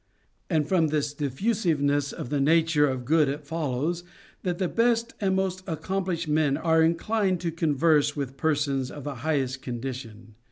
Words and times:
And 0.49 0.67
from 0.67 0.87
this 0.87 1.13
diffusiveness 1.13 2.11
of 2.11 2.31
the 2.31 2.41
nature 2.41 2.87
of 2.89 3.05
good 3.05 3.29
it 3.29 3.45
follows, 3.45 4.03
that 4.41 4.57
the 4.57 4.67
best 4.67 5.13
and 5.21 5.35
most 5.35 5.61
accomplished 5.67 6.27
men 6.27 6.57
are 6.57 6.81
inclined 6.81 7.39
to 7.41 7.51
converse 7.51 8.15
with 8.15 8.35
persons 8.35 8.89
of 8.89 9.03
the 9.03 9.17
highest 9.21 9.61
condi 9.61 9.93
tion. 9.93 10.33